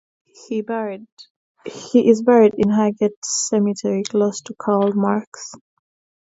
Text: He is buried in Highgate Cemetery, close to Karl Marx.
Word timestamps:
He 0.49 0.57
is 0.59 2.23
buried 2.23 2.53
in 2.57 2.69
Highgate 2.71 3.23
Cemetery, 3.23 4.01
close 4.03 4.41
to 4.41 4.55
Karl 4.55 4.93
Marx. 4.93 5.53